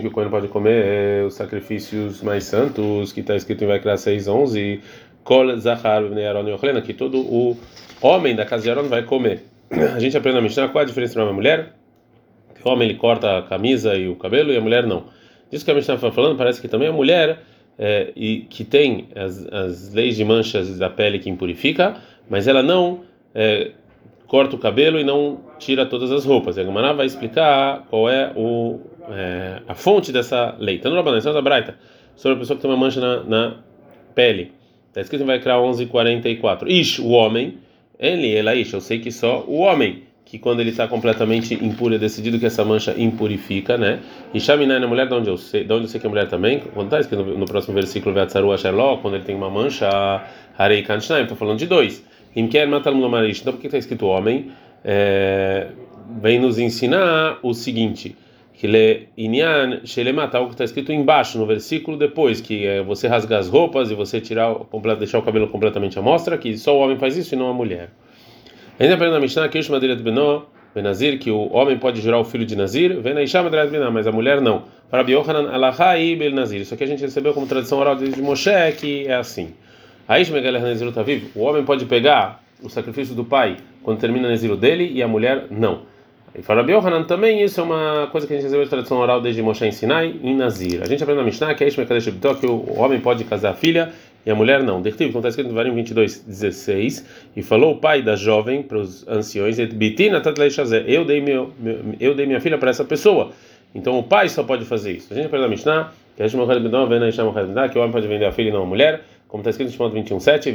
que 0.00 0.06
o 0.06 0.10
Cohen 0.10 0.30
pode 0.30 0.48
comer 0.48 1.26
os 1.26 1.34
sacrifícios 1.34 2.22
mais 2.22 2.44
santos, 2.44 3.12
que 3.12 3.20
está 3.20 3.36
escrito 3.36 3.64
em 3.64 3.66
Vaikra 3.66 3.96
6:11, 3.96 4.80
Kol 5.22 5.58
Zahar 5.58 6.02
que 6.84 6.94
todo 6.94 7.18
o 7.18 7.56
homem 8.00 8.34
da 8.34 8.46
casa 8.46 8.62
de 8.62 8.70
Aaron 8.70 8.88
vai 8.88 9.02
comer. 9.02 9.44
A 9.70 10.00
gente 10.00 10.16
aprende 10.16 10.36
na 10.36 10.42
Mishnah 10.42 10.68
qual 10.68 10.82
a 10.82 10.86
diferença 10.86 11.12
entre 11.12 11.22
uma 11.22 11.32
mulher, 11.34 11.74
que 12.54 12.66
o 12.66 12.70
homem 12.72 12.88
ele 12.88 12.98
corta 12.98 13.38
a 13.38 13.42
camisa 13.42 13.94
e 13.94 14.08
o 14.08 14.16
cabelo 14.16 14.52
e 14.52 14.56
a 14.56 14.60
mulher 14.60 14.86
não. 14.86 15.04
Disso 15.50 15.64
que 15.64 15.70
a 15.70 15.74
Mishnah 15.74 15.96
está 15.96 16.10
falando, 16.10 16.38
parece 16.38 16.60
que 16.60 16.68
também 16.68 16.88
a 16.88 16.92
mulher 16.92 17.40
é, 17.78 18.10
e 18.16 18.46
que 18.48 18.64
tem 18.64 19.08
as, 19.14 19.46
as 19.52 19.92
leis 19.92 20.16
de 20.16 20.24
manchas 20.24 20.78
da 20.78 20.88
pele 20.88 21.18
que 21.18 21.28
impurifica, 21.28 21.96
mas 22.28 22.48
ela 22.48 22.62
não 22.62 23.00
é, 23.34 23.72
corta 24.30 24.54
o 24.54 24.58
cabelo 24.60 25.00
e 25.00 25.02
não 25.02 25.40
tira 25.58 25.84
todas 25.84 26.12
as 26.12 26.24
roupas. 26.24 26.56
E 26.56 26.60
a 26.60 26.64
Gemara 26.64 26.94
vai 26.94 27.04
explicar 27.04 27.84
qual 27.90 28.08
é, 28.08 28.32
o, 28.36 28.78
é, 29.08 29.60
a 29.66 29.74
fonte 29.74 30.12
dessa 30.12 30.54
lei. 30.56 30.76
Então, 30.76 30.88
no 30.88 30.96
Rabanan, 30.96 31.18
da 31.20 31.42
Braita, 31.42 31.76
sobre 32.14 32.36
a 32.36 32.38
pessoa 32.38 32.56
que 32.56 32.62
tem 32.62 32.70
uma 32.70 32.76
mancha 32.76 33.00
na, 33.00 33.24
na 33.24 33.56
pele. 34.14 34.52
Está 34.86 35.00
escrito 35.00 35.22
em 35.22 35.26
vai 35.26 35.40
criar 35.40 35.56
11:44. 35.56 36.68
Ish, 36.68 37.00
o 37.00 37.08
homem, 37.08 37.58
ele, 37.98 38.32
ela 38.32 38.54
ish, 38.54 38.72
eu 38.72 38.80
sei 38.80 39.00
que 39.00 39.10
só 39.10 39.44
o 39.48 39.58
homem 39.62 40.04
que 40.24 40.38
quando 40.38 40.60
ele 40.60 40.70
está 40.70 40.86
completamente 40.86 41.54
impuro 41.54 41.96
é 41.96 41.98
decidido 41.98 42.38
que 42.38 42.46
essa 42.46 42.64
mancha 42.64 42.94
impurifica, 42.96 43.76
né? 43.76 43.98
E 44.32 44.38
Shaminai 44.38 44.78
na 44.78 44.86
mulher, 44.86 45.08
de 45.08 45.14
onde 45.14 45.28
eu 45.28 45.36
sei, 45.36 45.64
de 45.64 45.72
onde 45.72 45.86
eu 45.86 45.88
sei 45.88 46.00
que 46.00 46.06
é 46.06 46.08
mulher 46.08 46.28
também, 46.28 46.60
quando 46.72 46.86
está 46.86 47.00
escrito 47.00 47.24
no, 47.24 47.46
próximo 47.46 47.74
versículo, 47.74 48.14
Veatzaru 48.14 48.52
Asherló, 48.52 48.98
quando 48.98 49.14
ele 49.14 49.24
tem 49.24 49.34
uma 49.34 49.50
mancha, 49.50 49.88
Harei 50.56 50.82
Kanshnaim, 50.82 51.22
estou 51.22 51.36
falando 51.36 51.58
de 51.58 51.66
dois. 51.66 52.08
Imker 52.34 52.68
Matal 52.68 52.94
Mulomarish, 52.94 53.40
então 53.40 53.52
por 53.52 53.60
que 53.60 53.66
está 53.66 53.78
escrito 53.78 54.06
homem? 54.06 54.50
É, 54.84 55.68
vem 56.20 56.38
nos 56.38 56.58
ensinar 56.58 57.38
o 57.42 57.52
seguinte, 57.52 58.16
que 58.54 58.66
le 58.66 59.08
inyan 59.16 59.80
shelema, 59.84 60.30
algo 60.32 60.48
que 60.48 60.54
está 60.54 60.64
escrito 60.64 60.92
embaixo 60.92 61.38
no 61.38 61.46
versículo 61.46 61.96
depois, 61.96 62.40
que 62.40 62.66
é 62.66 62.82
você 62.82 63.08
rasgar 63.08 63.40
as 63.40 63.48
roupas 63.48 63.90
e 63.90 63.94
você 63.94 64.20
tirar, 64.20 64.54
deixar 64.98 65.18
o 65.18 65.22
cabelo 65.22 65.48
completamente 65.48 65.98
à 65.98 66.02
mostra, 66.02 66.36
que 66.36 66.56
só 66.58 66.76
o 66.76 66.80
homem 66.80 66.98
faz 66.98 67.16
isso 67.16 67.34
e 67.34 67.38
não 67.38 67.48
a 67.48 67.54
mulher. 67.54 67.90
Ainda 68.78 68.94
aprende 68.94 69.12
na 69.12 69.20
Mishnah 69.20 69.48
que 69.48 69.58
Ish 69.58 69.68
Madriat 69.68 70.02
Benó, 70.02 70.42
Benazir, 70.74 71.18
que 71.18 71.30
o 71.30 71.52
homem 71.52 71.78
pode 71.78 72.00
jurar 72.00 72.20
o 72.20 72.24
filho 72.24 72.46
de 72.46 72.54
Nazir, 72.54 73.00
vem 73.00 73.12
na 73.12 73.22
Isha 73.22 73.42
Madriat 73.42 73.70
Benó, 73.70 73.90
mas 73.90 74.06
a 74.06 74.12
mulher 74.12 74.40
não. 74.40 74.64
Para 74.88 75.02
Biohanan 75.02 75.50
Alahai 75.50 76.14
Bel 76.16 76.32
Nazir. 76.32 76.60
Isso 76.60 76.74
aqui 76.74 76.84
a 76.84 76.86
gente 76.86 77.00
recebeu 77.00 77.34
como 77.34 77.46
tradição 77.46 77.78
oral 77.78 77.96
de 77.96 78.20
Moshe, 78.22 78.50
que 78.78 79.06
é 79.06 79.14
assim. 79.14 79.54
Está 80.88 81.02
vivo. 81.04 81.30
O 81.36 81.44
homem 81.44 81.64
pode 81.64 81.84
pegar 81.84 82.42
o 82.60 82.68
sacrifício 82.68 83.14
do 83.14 83.24
pai 83.24 83.58
quando 83.80 84.00
termina 84.00 84.26
o 84.26 84.30
Nazir 84.32 84.56
dele 84.56 84.90
e 84.92 85.00
a 85.04 85.06
mulher 85.06 85.44
não. 85.52 85.82
E 86.36 86.42
para 86.42 86.64
Biohanan 86.64 87.04
também, 87.04 87.44
isso 87.44 87.60
é 87.60 87.62
uma 87.62 88.08
coisa 88.10 88.26
que 88.26 88.32
a 88.32 88.36
gente 88.36 88.42
recebeu 88.42 88.64
de 88.64 88.70
tradição 88.70 88.98
oral 88.98 89.20
desde 89.20 89.40
Moshe 89.40 89.64
em 89.64 89.70
Sinai, 89.70 90.12
em 90.20 90.34
Nazir. 90.34 90.82
A 90.82 90.86
gente 90.86 91.00
aprende 91.00 91.20
na 91.20 91.24
Mishnah 91.24 91.54
que 91.54 91.64
Megaler 91.64 92.02
que 92.40 92.46
o 92.46 92.76
homem 92.76 92.98
pode 92.98 93.22
casar 93.22 93.50
a 93.50 93.54
filha 93.54 93.92
e 94.26 94.30
a 94.32 94.34
mulher 94.34 94.64
não. 94.64 94.82
Dertiv, 94.82 95.12
como 95.12 95.20
está 95.20 95.28
escrito 95.28 95.48
no 95.48 95.54
Varim 95.54 95.72
22, 95.76 96.24
16, 96.24 97.06
e 97.36 97.42
falou 97.42 97.74
o 97.74 97.76
pai 97.76 98.02
da 98.02 98.16
jovem 98.16 98.64
para 98.64 98.78
os 98.78 99.06
anciões, 99.06 99.60
eu 99.60 101.04
dei, 101.04 101.20
meu, 101.20 101.52
eu 102.00 102.16
dei 102.16 102.26
minha 102.26 102.40
filha 102.40 102.58
para 102.58 102.70
essa 102.70 102.84
pessoa. 102.84 103.30
Então 103.72 103.96
o 103.96 104.02
pai 104.02 104.28
só 104.28 104.42
pode 104.42 104.64
fazer 104.64 104.90
isso. 104.90 105.12
A 105.12 105.14
gente 105.14 105.26
aprende 105.26 105.44
na 105.44 105.48
Mishnah, 105.48 105.92
que 106.16 106.22
a 106.24 106.26
gente 106.26 106.36
que 107.68 107.78
o 107.78 107.80
homem 107.80 107.92
pode 107.92 108.08
vender 108.08 108.24
a 108.24 108.32
filha 108.32 108.48
e 108.48 108.52
não 108.52 108.64
a 108.64 108.66
mulher, 108.66 109.04
como 109.30 109.40
está 109.40 109.50
escrito 109.50 109.68
no 109.68 109.72
Shimon 109.72 109.90
21, 109.90 110.20
7, 110.20 110.52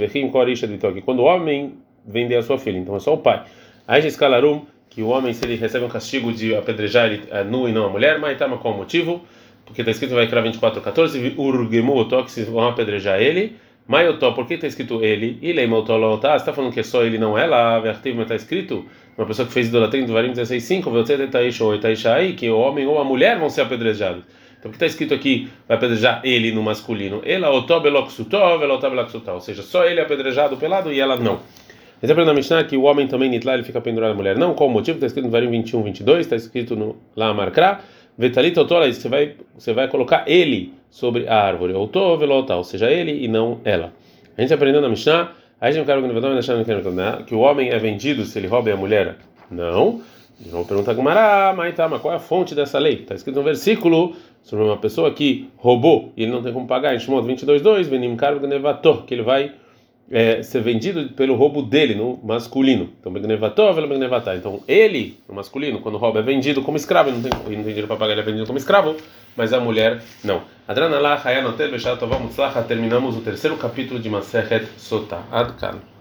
que 0.94 1.02
quando 1.02 1.20
o 1.20 1.24
homem 1.24 1.74
vender 2.06 2.36
a 2.36 2.44
sua 2.44 2.60
filha, 2.60 2.78
então 2.78 2.96
é 2.96 3.00
só 3.00 3.14
o 3.14 3.18
pai. 3.18 3.44
Aí 3.88 4.02
já 4.02 4.08
escalarum, 4.08 4.66
que 4.90 5.02
o 5.02 5.08
homem, 5.08 5.34
se 5.34 5.44
ele 5.44 5.56
recebe 5.56 5.86
um 5.86 5.90
castigo 5.90 6.32
de 6.32 6.56
apedrejar 6.56 7.08
ele 7.08 7.24
é 7.32 7.44
nu 7.44 7.68
e 7.68 7.72
não 7.72 7.88
a 7.88 7.90
mulher, 7.90 8.20
mas 8.20 8.38
tá, 8.38 8.48
mas 8.48 8.60
qual 8.60 8.74
o 8.74 8.78
motivo? 8.78 9.22
porque 9.66 9.82
está 9.82 9.92
escrito 9.92 10.14
vai 10.14 10.28
criar 10.28 10.42
24, 10.42 10.80
14, 10.82 11.34
urgemu 11.38 12.06
que 12.24 12.32
se 12.32 12.44
vão 12.44 12.68
apedrejar 12.68 13.20
ele, 13.20 13.58
maiotó, 13.88 14.32
por 14.32 14.48
que 14.48 14.54
está 14.54 14.68
escrito 14.68 15.04
ele, 15.04 15.38
e 15.42 15.52
leimotó 15.52 15.98
lotá, 15.98 16.32
você 16.32 16.38
está 16.38 16.54
falando 16.54 16.72
que 16.72 16.80
é 16.80 16.84
só 16.84 17.04
ele 17.04 17.18
não 17.18 17.38
ela, 17.38 17.80
vertivo, 17.80 18.18
mas 18.18 18.26
está 18.26 18.36
escrito, 18.36 18.86
uma 19.18 19.26
pessoa 19.26 19.48
que 19.48 19.54
fez 19.54 19.68
idolatria 19.68 20.06
do 20.06 20.14
Varim 20.14 20.30
16, 20.30 20.64
5, 20.64 20.90
aí, 22.14 22.34
que 22.34 22.50
o 22.50 22.58
homem 22.58 22.86
ou 22.86 23.00
a 23.00 23.04
mulher 23.04 23.40
vão 23.40 23.50
ser 23.50 23.62
apedrejados. 23.62 24.24
Então, 24.66 24.70
o 24.70 24.72
que 24.72 24.78
está 24.78 24.88
escrito 24.88 25.14
aqui 25.14 25.48
vai 25.68 25.78
apedrejar 25.78 26.22
ele 26.24 26.52
no 26.52 26.64
masculino? 26.64 27.22
Ela 27.24 27.50
velotá 27.52 27.80
beloxutó, 27.80 29.34
ou 29.36 29.40
seja, 29.40 29.62
só 29.62 29.86
ele 29.86 30.00
é 30.00 30.04
apedrejado 30.04 30.58
pelado 30.58 30.92
e 30.92 31.00
ela 31.00 31.16
não. 31.16 31.40
Mas 32.02 32.10
aprende 32.10 32.28
na 32.28 32.34
Mishnah 32.34 32.64
que 32.64 32.76
o 32.76 32.82
homem 32.84 33.08
também, 33.08 33.30
Nitla, 33.30 33.54
ele 33.54 33.64
fica 33.64 33.80
pendurado 33.80 34.14
a 34.14 34.16
mulher. 34.16 34.36
Não, 34.38 34.56
qual 34.56 34.68
o 34.68 34.74
motivo? 34.74 34.98
Está 34.98 35.06
escrito 35.06 35.26
no 35.26 35.32
Varim 35.32 35.52
21, 35.52 35.84
22, 35.84 36.20
está 36.20 36.36
escrito 36.36 36.76
no, 36.76 36.98
lá 37.16 37.32
Marcrá, 37.32 37.82
Vetalit 38.18 38.58
Otola, 38.58 38.92
você 38.92 39.08
vai, 39.08 39.36
você 39.56 39.72
vai 39.72 39.88
colocar 39.88 40.24
ele 40.26 40.74
sobre 40.90 41.28
a 41.28 41.36
árvore. 41.36 41.74
Velota, 41.74 42.56
ou 42.56 42.64
seja, 42.64 42.90
ele 42.90 43.24
e 43.24 43.28
não 43.28 43.62
ela. 43.64 43.94
A 44.36 44.42
gente 44.42 44.54
aprendeu 44.54 44.82
na 44.82 44.90
Mishnah, 44.90 45.32
a 45.62 45.72
não 45.72 47.24
que 47.24 47.36
o 47.36 47.40
homem 47.40 47.70
é 47.70 47.78
vendido 47.78 48.26
se 48.26 48.40
ele 48.40 48.48
rouba 48.48 48.74
a 48.74 48.76
mulher. 48.76 49.18
Não. 49.52 50.02
Vamos 50.48 50.68
perguntar 50.68 50.96
com 50.96 51.02
Mará, 51.02 51.54
mas 51.56 51.74
tá, 51.76 51.88
mas 51.88 52.02
qual 52.02 52.14
é 52.14 52.18
a 52.18 52.20
fonte 52.20 52.54
dessa 52.54 52.78
lei? 52.78 52.96
Está 52.96 53.16
escrito 53.16 53.38
no 53.38 53.44
versículo 53.44 54.16
sobre 54.46 54.64
uma 54.64 54.78
pessoa 54.78 55.12
que 55.12 55.50
roubou 55.58 56.14
e 56.16 56.24
ele 56.24 56.32
não 56.32 56.42
tem 56.42 56.54
como 56.54 56.68
pagar, 56.68 56.96
em 56.96 57.00
Shimon 57.00 57.24
22.2, 57.24 57.84
Venim 57.86 58.16
Cargo 58.16 58.46
Nevator, 58.46 59.04
que 59.04 59.14
ele 59.14 59.24
vai 59.24 59.52
é, 60.10 60.44
ser 60.44 60.62
vendido 60.62 61.10
pelo 61.10 61.36
roubo 61.36 61.64
dele 61.64 61.96
no 61.96 62.20
masculino. 62.24 62.92
Então, 63.02 63.12
então 64.38 64.64
ele, 64.68 65.18
no 65.28 65.34
masculino, 65.34 65.82
quando 65.82 65.98
rouba, 65.98 66.20
é 66.20 66.22
vendido 66.22 66.62
como 66.62 66.78
escravo, 66.78 67.10
não 67.10 67.22
tem, 67.22 67.32
não 67.34 67.44
tem 67.44 67.64
dinheiro 67.64 67.88
para 67.88 67.98
pagar, 67.98 68.12
ele 68.12 68.22
é 68.22 68.24
vendido 68.24 68.46
como 68.46 68.60
escravo, 68.60 68.96
mas 69.36 69.52
a 69.52 69.60
mulher 69.60 70.04
não. 70.24 70.44
Terminamos 72.68 73.18
o 73.18 73.22
terceiro 73.22 73.58
capítulo 73.58 74.00
de 74.00 74.10
Masechet 74.10 74.68
Sotah. 74.78 75.24
Adkan. 75.32 75.95